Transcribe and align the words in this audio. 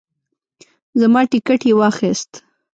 زما 0.99 1.21
ټیکټ 1.31 1.61
یې 1.69 1.73
واخیست. 1.79 2.31